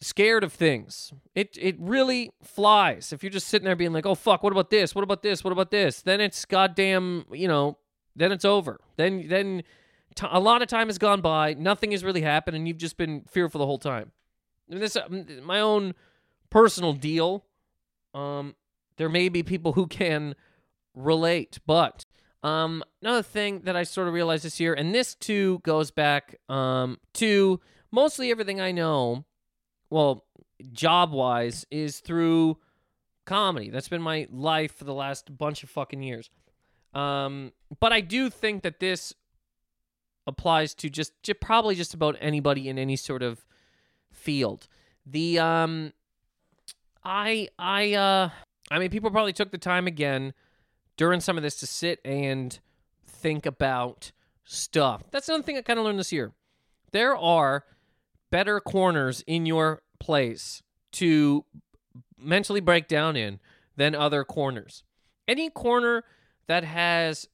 [0.01, 1.13] scared of things.
[1.35, 4.69] It it really flies if you're just sitting there being like oh fuck what about
[4.69, 4.95] this?
[4.95, 5.43] What about this?
[5.43, 6.01] What about this?
[6.01, 7.77] Then it's goddamn you know
[8.15, 8.79] then it's over.
[8.97, 9.63] Then then
[10.15, 12.97] t- a lot of time has gone by nothing has really happened and you've just
[12.97, 14.11] been fearful the whole time.
[14.69, 15.07] Mean, this uh,
[15.43, 15.95] my own
[16.49, 17.45] personal deal
[18.13, 18.55] um,
[18.97, 20.35] there may be people who can
[20.93, 22.05] relate, but
[22.43, 26.37] um, another thing that I sort of realized this year, and this too goes back
[26.47, 27.59] um, to
[27.91, 29.25] mostly everything I know,
[29.89, 30.25] well,
[30.71, 32.57] job wise, is through
[33.25, 33.69] comedy.
[33.69, 36.29] That's been my life for the last bunch of fucking years.
[36.93, 39.13] Um, but I do think that this
[40.25, 43.45] applies to just, probably just about anybody in any sort of
[44.11, 44.67] field.
[45.05, 45.93] The um
[47.09, 48.29] I I uh
[48.69, 50.33] I mean people probably took the time again
[50.95, 52.57] during some of this to sit and
[53.07, 54.11] think about
[54.45, 55.03] stuff.
[55.09, 56.33] That's another thing I kind of learned this year.
[56.91, 57.65] There are
[58.29, 60.61] better corners in your place
[60.93, 61.45] to
[62.15, 63.39] mentally break down in
[63.75, 64.83] than other corners.
[65.27, 66.03] Any corner
[66.47, 67.27] that has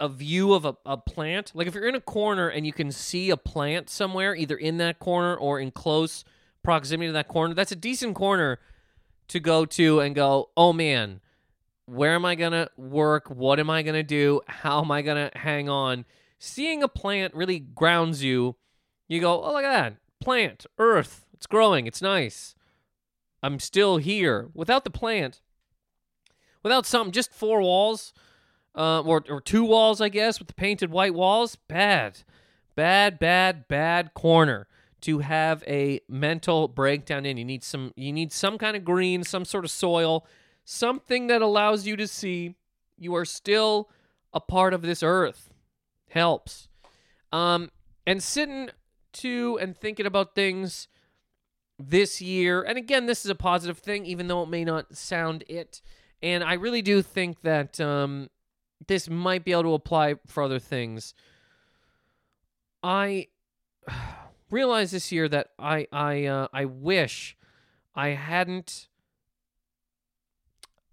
[0.00, 2.92] a view of a, a, plant, like if you're in a corner and you can
[2.92, 6.24] see a plant somewhere, either in that corner or in close
[6.62, 8.60] proximity to that corner, that's a decent corner
[9.32, 11.20] to go to and go, oh man,
[11.86, 13.28] where am I going to work?
[13.28, 14.40] What am I going to do?
[14.46, 16.04] How am I going to hang on?
[16.38, 18.56] Seeing a plant really grounds you.
[19.08, 22.54] You go, oh, look at that plant, earth, it's growing, it's nice.
[23.42, 24.48] I'm still here.
[24.54, 25.42] Without the plant,
[26.62, 28.14] without something, just four walls,
[28.74, 32.20] uh, or, or two walls, I guess, with the painted white walls, bad.
[32.74, 34.66] Bad, bad, bad corner
[35.02, 37.36] to have a mental breakdown in.
[37.36, 40.26] You need some you need some kind of green, some sort of soil,
[40.64, 42.54] something that allows you to see
[42.98, 43.90] you are still
[44.32, 45.50] a part of this earth.
[46.08, 46.68] Helps.
[47.32, 47.70] Um
[48.06, 48.70] and sitting
[49.14, 50.88] to and thinking about things
[51.78, 52.62] this year.
[52.62, 55.82] And again, this is a positive thing even though it may not sound it.
[56.22, 58.30] And I really do think that um
[58.88, 61.14] this might be able to apply for other things.
[62.82, 63.28] I
[64.52, 67.36] realized this year that I I uh, I wish
[67.94, 68.88] I hadn't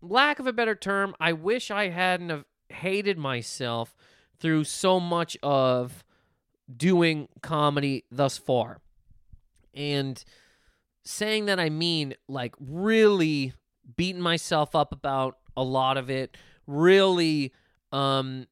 [0.02, 3.96] lack of a better term, I wish I hadn't have hated myself
[4.40, 6.04] through so much of
[6.76, 8.80] doing comedy thus far.
[9.74, 10.24] And
[11.04, 13.54] saying that I mean like really
[13.98, 17.52] beating myself up about a lot of it, really
[17.92, 18.46] um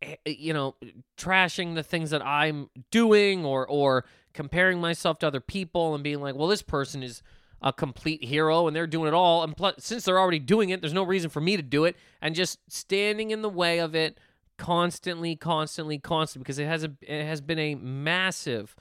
[0.00, 0.76] eh, you know
[1.18, 6.20] trashing the things that I'm doing or or comparing myself to other people and being
[6.20, 7.22] like, well, this person is
[7.62, 9.42] a complete hero and they're doing it all.
[9.44, 11.96] And plus, since they're already doing it, there's no reason for me to do it.
[12.20, 14.18] And just standing in the way of it
[14.58, 18.74] constantly, constantly, constantly, because it has a it has been a massive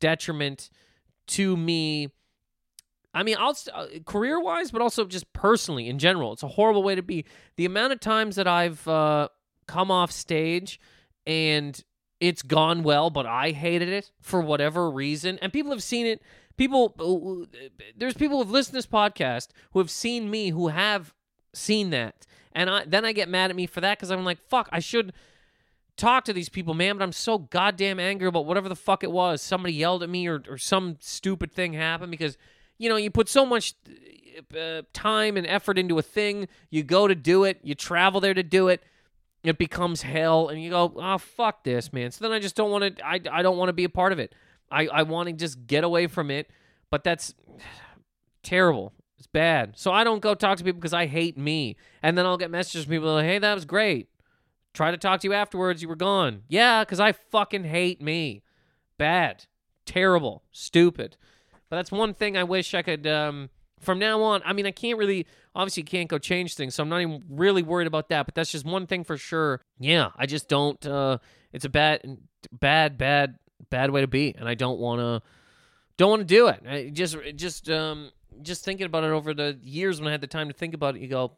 [0.00, 0.70] detriment
[1.28, 2.08] to me.
[3.16, 6.32] I mean, I'll uh, career wise, but also just personally in general.
[6.32, 7.24] It's a horrible way to be.
[7.56, 9.28] The amount of times that I've uh,
[9.66, 10.80] come off stage
[11.26, 11.82] and
[12.20, 15.38] it's gone well, but I hated it for whatever reason.
[15.42, 16.22] And people have seen it.
[16.56, 17.46] People,
[17.96, 21.12] there's people who've listened to this podcast who have seen me who have
[21.52, 22.26] seen that.
[22.52, 24.78] And I then I get mad at me for that because I'm like, fuck, I
[24.78, 25.12] should
[25.96, 29.10] talk to these people, man, but I'm so goddamn angry about whatever the fuck it
[29.10, 29.42] was.
[29.42, 32.36] Somebody yelled at me or, or some stupid thing happened because,
[32.78, 33.74] you know, you put so much
[34.58, 36.48] uh, time and effort into a thing.
[36.70, 38.82] You go to do it, you travel there to do it.
[39.44, 42.10] It becomes hell, and you go, oh, fuck this, man.
[42.10, 44.12] So then I just don't want to, I, I don't want to be a part
[44.12, 44.34] of it.
[44.70, 46.50] I, I want to just get away from it,
[46.90, 47.34] but that's
[48.42, 48.92] terrible.
[49.18, 49.74] It's bad.
[49.76, 51.76] So I don't go talk to people because I hate me.
[52.02, 54.08] And then I'll get messages from people like, hey, that was great.
[54.72, 55.82] Try to talk to you afterwards.
[55.82, 56.42] You were gone.
[56.48, 58.42] Yeah, because I fucking hate me.
[58.98, 59.46] Bad.
[59.86, 60.42] Terrible.
[60.52, 61.16] Stupid.
[61.70, 63.50] But that's one thing I wish I could, um,
[63.84, 66.74] from now on, I mean, I can't really, obviously, can't go change things.
[66.74, 68.26] So I'm not even really worried about that.
[68.26, 69.60] But that's just one thing for sure.
[69.78, 71.18] Yeah, I just don't, uh,
[71.52, 72.18] it's a bad,
[72.52, 73.38] bad, bad
[73.70, 75.22] bad way to be, and I don't want to
[75.96, 76.62] don't want to do it.
[76.68, 78.10] I just just um
[78.42, 80.96] just thinking about it over the years when I had the time to think about
[80.96, 81.32] it, you go,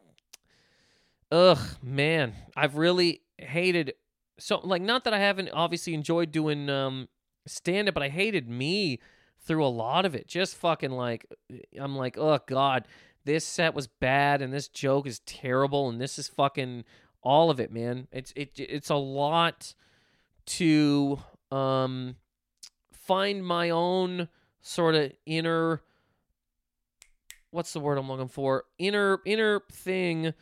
[1.31, 3.93] ugh, man, I've really hated
[4.39, 7.07] so like not that I haven't obviously enjoyed doing um
[7.45, 8.99] stand up, but I hated me
[9.39, 10.27] through a lot of it.
[10.27, 11.25] Just fucking like
[11.79, 12.87] I'm like, oh god,
[13.25, 16.83] this set was bad and this joke is terrible and this is fucking
[17.21, 18.07] all of it, man.
[18.11, 19.73] It's it it's a lot
[20.45, 21.19] to
[21.51, 22.15] um
[22.91, 24.29] find my own
[24.61, 25.81] sort of inner
[27.51, 28.65] what's the word I'm looking for?
[28.77, 30.33] Inner inner thing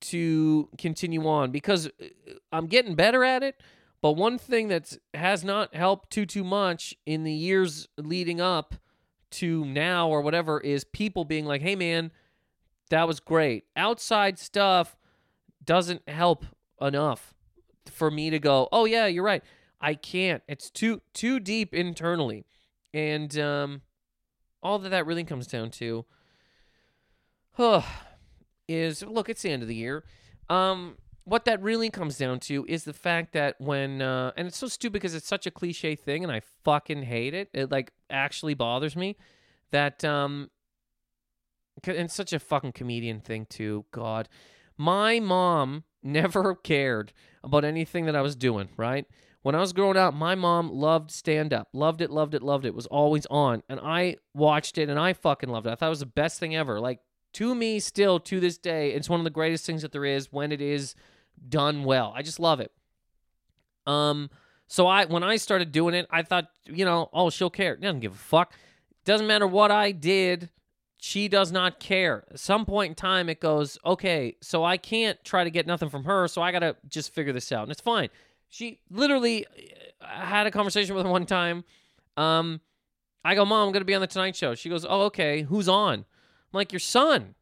[0.00, 2.06] to continue on because uh,
[2.52, 3.60] I'm getting better at it.
[4.00, 8.74] But one thing that has not helped too too much in the years leading up
[9.30, 12.12] to now or whatever is people being like, "Hey man,
[12.90, 14.96] that was great." Outside stuff
[15.64, 16.46] doesn't help
[16.80, 17.34] enough
[17.90, 19.42] for me to go, "Oh yeah, you're right."
[19.80, 20.42] I can't.
[20.48, 22.46] It's too too deep internally,
[22.92, 23.82] and um,
[24.62, 26.04] all that that really comes down to,
[27.52, 27.82] huh,
[28.68, 29.28] is look.
[29.28, 30.04] It's the end of the year.
[30.48, 30.96] Um,
[31.28, 34.68] what that really comes down to is the fact that when uh, and it's so
[34.68, 37.50] stupid because it's such a cliche thing, and I fucking hate it.
[37.52, 39.16] It like actually bothers me
[39.70, 40.50] that um,
[41.84, 43.84] and it's such a fucking comedian thing too.
[43.90, 44.28] God,
[44.76, 47.12] my mom never cared
[47.44, 48.70] about anything that I was doing.
[48.76, 49.04] Right
[49.42, 51.68] when I was growing up, my mom loved stand up.
[51.72, 52.74] Loved it, loved it, loved it.
[52.74, 53.62] Was always on.
[53.68, 55.70] And I watched it and I fucking loved it.
[55.70, 56.80] I thought it was the best thing ever.
[56.80, 57.00] Like
[57.34, 60.32] to me still to this day, it's one of the greatest things that there is
[60.32, 60.94] when it is
[61.48, 62.12] done well.
[62.14, 62.72] I just love it.
[63.86, 64.30] Um
[64.66, 67.76] so I when I started doing it, I thought, you know, oh, she'll care.
[67.76, 68.52] Doesn't give a fuck.
[69.04, 70.50] Doesn't matter what I did,
[70.98, 72.24] she does not care.
[72.30, 75.88] At some point in time, it goes, okay, so I can't try to get nothing
[75.88, 77.62] from her, so I gotta just figure this out.
[77.62, 78.10] And it's fine.
[78.50, 79.46] She literally
[80.00, 81.64] I had a conversation with her one time.
[82.16, 82.60] Um,
[83.24, 84.54] I go, Mom, I'm to be on the Tonight Show.
[84.54, 85.42] She goes, Oh, okay.
[85.42, 85.94] Who's on?
[85.94, 86.04] I'm
[86.52, 87.34] like, Your son.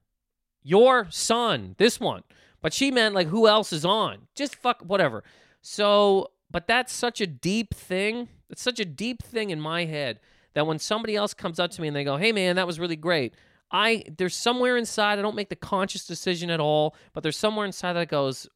[0.63, 1.75] Your son.
[1.79, 2.23] This one.
[2.63, 4.29] But she meant, like, who else is on?
[4.35, 5.25] Just fuck, whatever.
[5.63, 8.29] So, but that's such a deep thing.
[8.51, 10.21] It's such a deep thing in my head
[10.55, 12.81] that when somebody else comes up to me and they go, Hey, man, that was
[12.81, 13.35] really great.
[13.71, 17.67] I, there's somewhere inside, I don't make the conscious decision at all, but there's somewhere
[17.67, 18.49] inside that goes,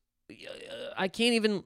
[0.96, 1.64] I can't even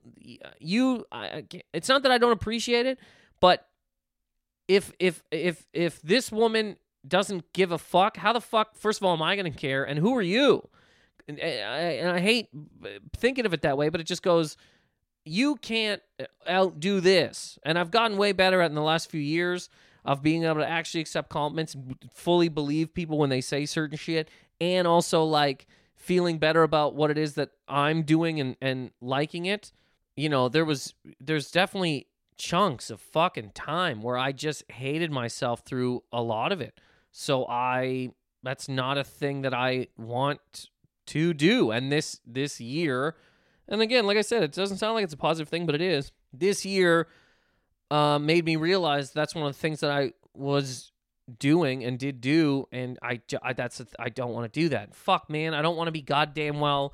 [0.58, 1.04] you.
[1.12, 2.98] I, can't it's not that I don't appreciate it,
[3.40, 3.66] but
[4.68, 8.76] if if if if this woman doesn't give a fuck, how the fuck?
[8.76, 9.84] First of all, am I going to care?
[9.84, 10.68] And who are you?
[11.26, 12.48] And I, hate
[12.84, 14.56] uh, thinking of it that way, but it just goes.
[15.24, 19.20] You can't uh, outdo this, and I've gotten way better at in the last few
[19.20, 19.70] years
[20.04, 21.74] of being able to actually accept compliments,
[22.12, 24.28] fully believe people when they say certain shit,
[24.60, 29.46] and also like feeling better about what it is that I'm doing and, and liking
[29.46, 29.72] it,
[30.16, 35.60] you know, there was there's definitely chunks of fucking time where I just hated myself
[35.64, 36.80] through a lot of it.
[37.10, 38.10] So I
[38.42, 40.68] that's not a thing that I want
[41.06, 41.70] to do.
[41.70, 43.16] And this this year,
[43.68, 45.80] and again, like I said, it doesn't sound like it's a positive thing, but it
[45.80, 46.12] is.
[46.32, 47.08] This year
[47.90, 50.92] uh, made me realize that's one of the things that I was
[51.38, 54.94] doing and did do and I, I that's I don't want to do that.
[54.94, 56.92] Fuck man, I don't want to be goddamn well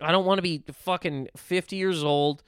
[0.00, 2.42] I don't want to be fucking 50 years old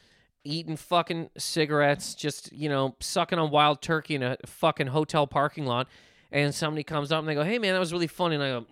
[0.45, 5.67] eating fucking cigarettes just, you know, sucking on wild turkey in a fucking hotel parking
[5.67, 5.87] lot
[6.33, 8.49] and somebody comes up and they go, "Hey man, that was really funny." And I
[8.49, 8.67] go,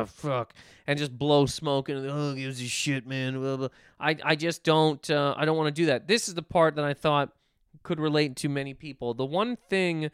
[0.00, 0.52] "Ugh, fuck,"
[0.86, 3.40] and just blow smoke and oh, gives you shit, man.
[3.40, 3.68] Blah, blah.
[3.98, 6.08] I I just don't uh, I don't want to do that.
[6.08, 7.30] This is the part that I thought
[7.82, 9.14] could relate to many people.
[9.14, 10.10] The one thing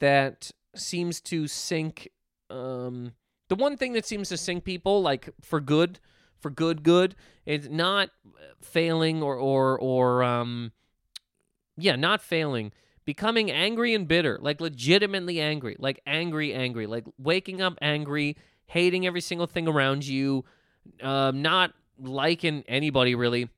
[0.00, 2.08] that seems to sink
[2.48, 3.12] um
[3.48, 5.98] the one thing that seems to sink people like for good
[6.38, 8.10] for good good it's not
[8.60, 10.72] failing or or or um
[11.80, 12.72] yeah, not failing,
[13.10, 18.36] becoming angry and bitter, like legitimately angry, like angry, angry, like waking up angry,
[18.66, 20.44] hating every single thing around you,
[21.02, 23.48] um, not liking anybody really,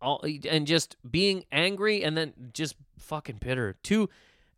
[0.00, 3.76] all, and just being angry and then just fucking bitter.
[3.82, 4.08] Two,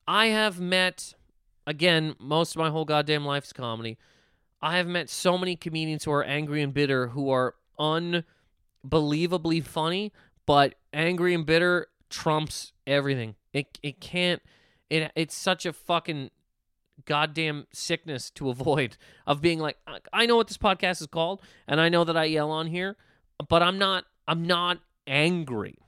[0.06, 1.14] I have met,
[1.66, 3.98] again, most of my whole goddamn life's comedy.
[4.62, 10.12] I have met so many comedians who are angry and bitter who are unbelievably funny,
[10.46, 13.34] but angry and bitter trumps everything.
[13.56, 14.42] It it can't
[14.90, 16.30] it it's such a fucking
[17.06, 19.78] goddamn sickness to avoid of being like
[20.12, 22.96] I know what this podcast is called and I know that I yell on here,
[23.48, 25.78] but I'm not I'm not angry.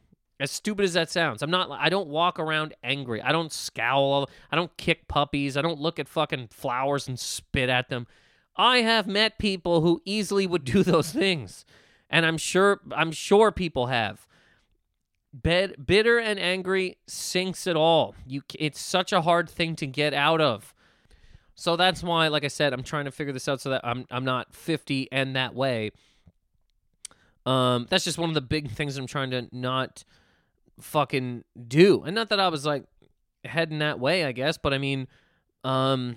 [0.40, 3.20] As stupid as that sounds, I'm not I don't walk around angry.
[3.20, 4.30] I don't scowl.
[4.50, 5.56] I don't kick puppies.
[5.56, 8.06] I don't look at fucking flowers and spit at them.
[8.56, 11.66] I have met people who easily would do those things.
[12.08, 14.26] And I'm sure I'm sure people have.
[15.32, 18.14] Bed, bitter and angry sinks it all.
[18.26, 20.74] You, it's such a hard thing to get out of.
[21.54, 24.06] So that's why, like I said, I'm trying to figure this out so that I'm
[24.10, 25.90] I'm not 50 and that way.
[27.44, 30.04] Um, that's just one of the big things I'm trying to not
[30.80, 32.04] fucking do.
[32.04, 32.84] And not that I was like
[33.44, 35.08] heading that way, I guess, but I mean,
[35.64, 36.16] um,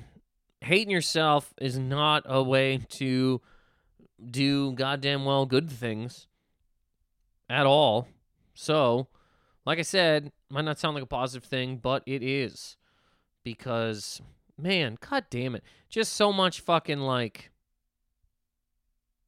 [0.61, 3.41] hating yourself is not a way to
[4.29, 6.27] do goddamn well good things
[7.49, 8.07] at all.
[8.61, 9.07] So,
[9.65, 12.77] like I said, might not sound like a positive thing, but it is.
[13.43, 14.21] Because,
[14.55, 15.63] man, god damn it.
[15.89, 17.49] Just so much fucking like,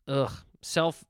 [0.07, 0.31] ugh,
[0.61, 1.03] self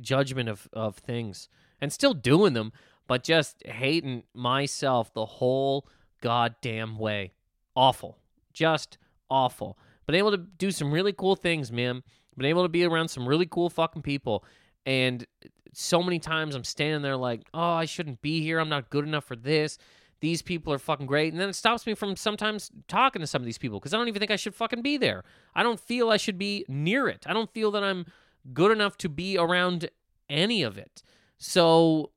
[0.00, 1.50] judgment of, of things.
[1.82, 2.72] And still doing them,
[3.06, 5.86] but just hating myself the whole
[6.22, 7.32] goddamn way.
[7.76, 8.16] Awful.
[8.54, 8.96] Just
[9.28, 9.76] awful.
[10.06, 12.04] Been able to do some really cool things, man.
[12.38, 14.46] Been able to be around some really cool fucking people.
[14.86, 15.26] And
[15.72, 18.58] so many times I'm standing there like, oh, I shouldn't be here.
[18.58, 19.78] I'm not good enough for this.
[20.20, 21.32] These people are fucking great.
[21.32, 23.96] And then it stops me from sometimes talking to some of these people because I
[23.96, 25.24] don't even think I should fucking be there.
[25.54, 27.24] I don't feel I should be near it.
[27.26, 28.06] I don't feel that I'm
[28.52, 29.88] good enough to be around
[30.28, 31.02] any of it.
[31.38, 32.10] So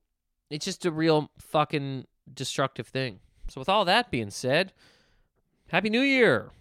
[0.49, 3.20] it's just a real fucking destructive thing.
[3.49, 4.74] So, with all that being said,
[5.68, 6.51] Happy New Year!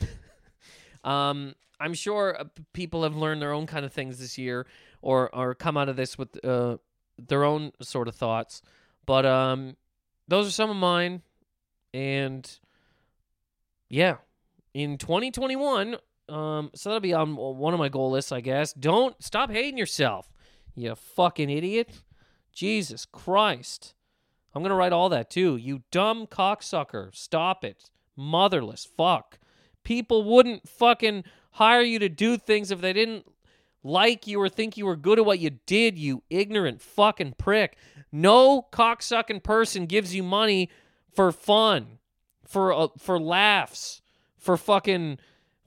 [1.04, 4.66] um, I'm sure uh, people have learned their own kind of things this year
[5.04, 6.78] or or come out of this with uh,
[7.18, 8.62] their own sort of thoughts.
[9.06, 9.76] But um,
[10.26, 11.22] those are some of mine,
[11.92, 12.50] and
[13.88, 14.16] yeah,
[14.72, 15.96] in 2021,
[16.30, 18.72] um, so that'll be on one of my goal lists, I guess.
[18.72, 20.32] Don't stop hating yourself,
[20.74, 21.90] you fucking idiot.
[22.52, 23.94] Jesus Christ.
[24.54, 25.56] I'm going to write all that too.
[25.56, 27.14] You dumb cocksucker.
[27.14, 27.90] Stop it.
[28.16, 28.86] Motherless.
[28.96, 29.38] Fuck.
[29.82, 33.26] People wouldn't fucking hire you to do things if they didn't
[33.84, 37.76] like you or think you were good at what you did, you ignorant fucking prick.
[38.10, 40.70] No cocksucking person gives you money
[41.12, 41.98] for fun,
[42.46, 44.02] for uh, for laughs,
[44.38, 45.18] for fucking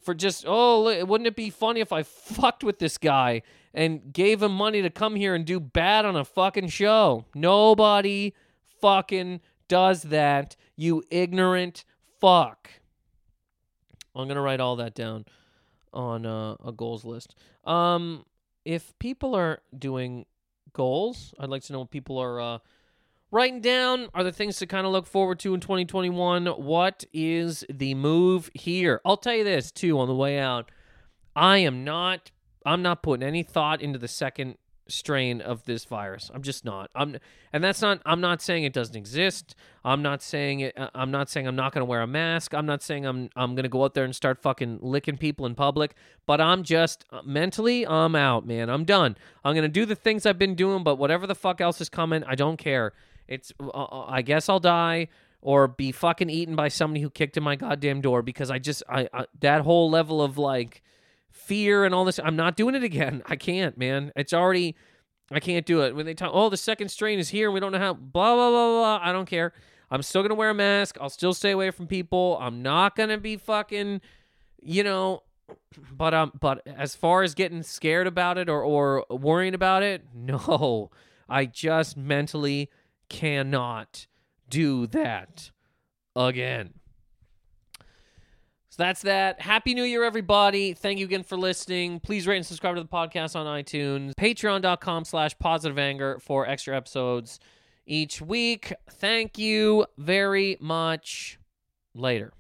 [0.02, 3.44] for just oh, wouldn't it be funny if I fucked with this guy
[3.74, 7.26] and gave him money to come here and do bad on a fucking show?
[7.36, 8.34] Nobody
[8.82, 11.84] fucking does that, you ignorant
[12.20, 12.72] fuck.
[14.16, 15.26] I'm going to write all that down
[15.94, 17.36] on uh, a goals list.
[17.68, 18.26] Um,
[18.66, 20.26] if people are doing
[20.74, 22.58] goals, I'd like to know what people are uh,
[23.32, 24.08] writing down.
[24.14, 26.48] Are there things to kind of look forward to in 2021?
[26.48, 29.02] What is the move here?
[29.06, 30.72] I'll tell you this too on the way out.
[31.36, 32.32] I am not.
[32.66, 34.58] I'm not putting any thought into the second
[34.90, 36.32] strain of this virus.
[36.34, 36.90] I'm just not.
[36.96, 37.18] I'm
[37.54, 39.56] and that's not I'm not saying it doesn't exist.
[39.84, 42.54] I'm not saying it uh, I'm not saying I'm not going to wear a mask.
[42.54, 45.46] I'm not saying I'm I'm going to go out there and start fucking licking people
[45.46, 48.70] in public, but I'm just uh, mentally I'm out, man.
[48.70, 49.18] I'm done.
[49.44, 51.90] I'm going to do the things I've been doing, but whatever the fuck else is
[51.90, 52.94] coming, I don't care.
[53.28, 55.08] It's uh, uh, I guess I'll die
[55.42, 58.84] or be fucking eaten by somebody who kicked in my goddamn door because I just
[58.90, 60.82] I, I that whole level of like
[61.38, 62.20] fear and all this.
[62.20, 63.22] I'm not doing it again.
[63.28, 64.12] I can't, man.
[64.16, 64.76] It's already,
[65.32, 65.96] I can't do it.
[65.96, 68.50] When they talk, oh, the second strain is here we don't know how, blah, blah,
[68.50, 69.00] blah, blah.
[69.02, 69.54] I don't care.
[69.90, 70.98] I'm still going to wear a mask.
[71.00, 72.38] I'll still stay away from people.
[72.42, 74.02] I'm not going to be fucking,
[74.62, 75.24] you know,
[75.92, 80.04] but um, but as far as getting scared about it or, or worrying about it,
[80.14, 80.92] no,
[81.30, 82.70] I just mentally
[83.10, 84.08] cannot
[84.50, 85.52] do that
[86.16, 86.74] again.
[88.78, 89.42] So that's that.
[89.42, 90.74] Happy New Year, everybody.
[90.74, 92.00] Thank you again for listening.
[92.00, 94.12] Please rate and subscribe to the podcast on iTunes.
[94.14, 97.40] Patreon.com slash positive anger for extra episodes
[97.88, 98.72] each week.
[98.92, 101.40] Thank you very much.
[101.96, 102.37] Later.